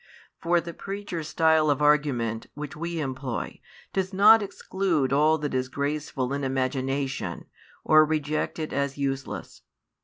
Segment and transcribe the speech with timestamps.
[0.41, 3.59] For the preacher's style of argument, which we employ,
[3.93, 7.45] does not exclude all that is graceful in imagination,
[7.83, 9.61] or reject it as useless.